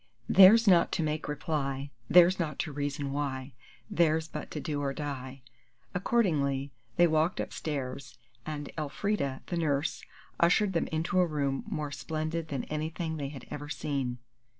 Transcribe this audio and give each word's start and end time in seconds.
"Theirs 0.27 0.67
not 0.67 0.91
to 0.93 1.03
make 1.03 1.27
reply, 1.27 1.91
Theirs 2.09 2.39
not 2.39 2.57
to 2.61 2.71
reason 2.71 3.11
why, 3.11 3.53
Theirs 3.87 4.27
but 4.27 4.49
to 4.49 4.59
do 4.59 4.81
or 4.81 4.95
die." 4.95 5.43
Accordingly, 5.93 6.71
they 6.95 7.05
walked 7.05 7.39
upstairs, 7.39 8.17
and 8.43 8.71
Elfrida, 8.79 9.43
the 9.45 9.57
nurse, 9.57 10.03
ushered 10.39 10.73
them 10.73 10.87
into 10.87 11.19
a 11.19 11.27
room 11.27 11.63
more 11.69 11.91
splendid 11.91 12.47
than 12.47 12.63
anything 12.63 13.17
they 13.17 13.29
had 13.29 13.45
ever 13.51 13.69
seen. 13.69 14.17